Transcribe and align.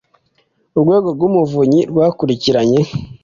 urwego 0.77 1.07
rw 1.15 1.21
umuvunyi 1.29 1.81
rwakurikiranye 1.91 2.81